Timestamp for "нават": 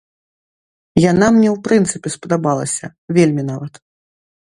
3.55-3.73